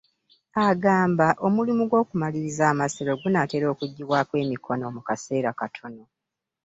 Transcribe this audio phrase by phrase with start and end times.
[0.67, 6.03] Agamba omulimu gw'okumaliriza amasiro gunaatera okuggyibwako emikono mu kaseera katono.